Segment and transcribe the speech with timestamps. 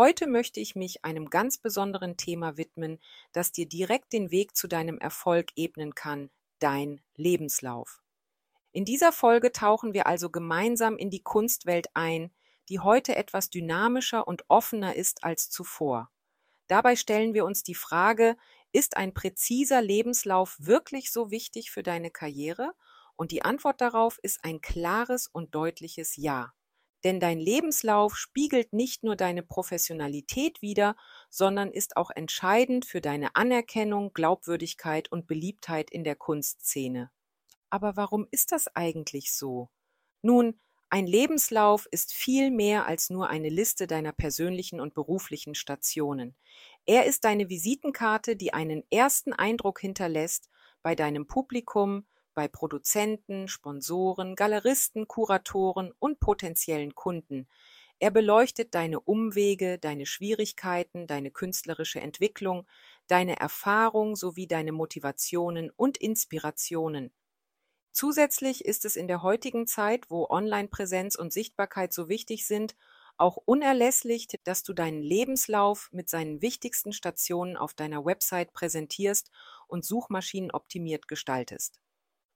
[0.00, 2.98] Heute möchte ich mich einem ganz besonderen Thema widmen,
[3.34, 8.00] das dir direkt den Weg zu deinem Erfolg ebnen kann, dein Lebenslauf.
[8.72, 12.32] In dieser Folge tauchen wir also gemeinsam in die Kunstwelt ein,
[12.70, 16.10] die heute etwas dynamischer und offener ist als zuvor.
[16.66, 18.38] Dabei stellen wir uns die Frage,
[18.72, 22.72] ist ein präziser Lebenslauf wirklich so wichtig für deine Karriere?
[23.16, 26.54] Und die Antwort darauf ist ein klares und deutliches Ja.
[27.04, 30.96] Denn dein Lebenslauf spiegelt nicht nur deine Professionalität wider,
[31.30, 37.10] sondern ist auch entscheidend für deine Anerkennung, Glaubwürdigkeit und Beliebtheit in der Kunstszene.
[37.70, 39.70] Aber warum ist das eigentlich so?
[40.22, 40.60] Nun,
[40.92, 46.34] ein Lebenslauf ist viel mehr als nur eine Liste deiner persönlichen und beruflichen Stationen.
[46.84, 50.50] Er ist deine Visitenkarte, die einen ersten Eindruck hinterlässt
[50.82, 57.48] bei deinem Publikum, bei Produzenten, Sponsoren, Galeristen, Kuratoren und potenziellen Kunden.
[57.98, 62.66] Er beleuchtet deine Umwege, deine Schwierigkeiten, deine künstlerische Entwicklung,
[63.08, 67.12] deine Erfahrung sowie deine Motivationen und Inspirationen.
[67.92, 72.74] Zusätzlich ist es in der heutigen Zeit, wo Online-Präsenz und Sichtbarkeit so wichtig sind,
[73.18, 79.30] auch unerlässlich, dass du deinen Lebenslauf mit seinen wichtigsten Stationen auf deiner Website präsentierst
[79.66, 81.80] und suchmaschinenoptimiert gestaltest.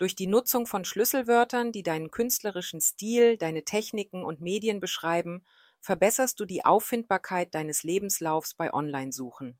[0.00, 5.44] Durch die Nutzung von Schlüsselwörtern, die deinen künstlerischen Stil, deine Techniken und Medien beschreiben,
[5.78, 9.58] verbesserst du die Auffindbarkeit deines Lebenslaufs bei Online-Suchen.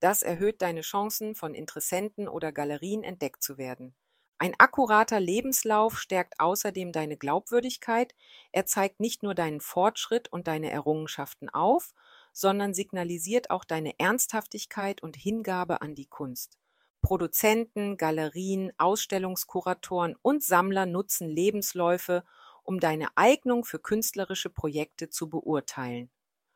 [0.00, 3.94] Das erhöht deine Chancen, von Interessenten oder Galerien entdeckt zu werden.
[4.38, 8.12] Ein akkurater Lebenslauf stärkt außerdem deine Glaubwürdigkeit,
[8.50, 11.94] er zeigt nicht nur deinen Fortschritt und deine Errungenschaften auf,
[12.32, 16.58] sondern signalisiert auch deine Ernsthaftigkeit und Hingabe an die Kunst.
[17.06, 22.24] Produzenten, Galerien, Ausstellungskuratoren und Sammler nutzen Lebensläufe,
[22.64, 26.10] um deine Eignung für künstlerische Projekte zu beurteilen.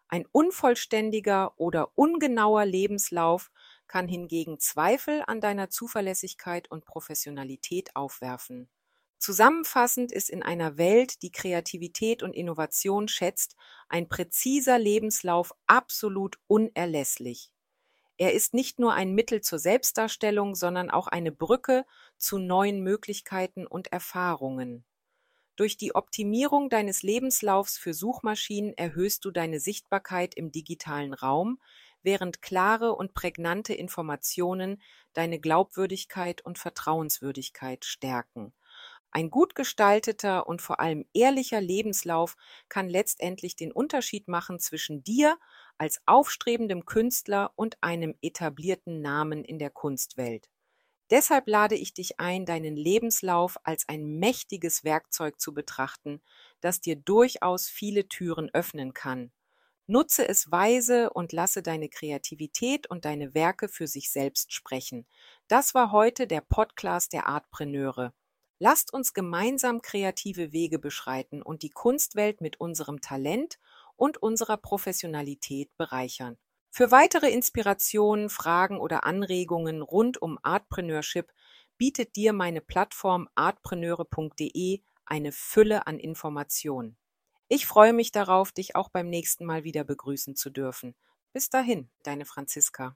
[0.08, 3.52] Ein unvollständiger oder ungenauer Lebenslauf
[3.86, 8.68] kann hingegen Zweifel an deiner Zuverlässigkeit und Professionalität aufwerfen.
[9.18, 13.54] Zusammenfassend ist in einer Welt, die Kreativität und Innovation schätzt,
[13.88, 17.52] ein präziser Lebenslauf absolut unerlässlich.
[18.20, 21.86] Er ist nicht nur ein Mittel zur Selbstdarstellung, sondern auch eine Brücke
[22.18, 24.84] zu neuen Möglichkeiten und Erfahrungen.
[25.56, 31.62] Durch die Optimierung deines Lebenslaufs für Suchmaschinen erhöhst du deine Sichtbarkeit im digitalen Raum,
[32.02, 34.82] während klare und prägnante Informationen
[35.14, 38.52] deine Glaubwürdigkeit und Vertrauenswürdigkeit stärken.
[39.12, 42.36] Ein gut gestalteter und vor allem ehrlicher Lebenslauf
[42.68, 45.36] kann letztendlich den Unterschied machen zwischen dir
[45.78, 50.48] als aufstrebendem Künstler und einem etablierten Namen in der Kunstwelt.
[51.10, 56.22] Deshalb lade ich dich ein, deinen Lebenslauf als ein mächtiges Werkzeug zu betrachten,
[56.60, 59.32] das dir durchaus viele Türen öffnen kann.
[59.88, 65.04] Nutze es weise und lasse deine Kreativität und deine Werke für sich selbst sprechen.
[65.48, 68.14] Das war heute der Podcast der Artpreneure.
[68.62, 73.58] Lasst uns gemeinsam kreative Wege beschreiten und die Kunstwelt mit unserem Talent
[73.96, 76.36] und unserer Professionalität bereichern.
[76.70, 81.32] Für weitere Inspirationen, Fragen oder Anregungen rund um Artpreneurship
[81.78, 86.98] bietet dir meine Plattform artpreneure.de eine Fülle an Informationen.
[87.48, 90.94] Ich freue mich darauf, dich auch beim nächsten Mal wieder begrüßen zu dürfen.
[91.32, 92.94] Bis dahin, deine Franziska.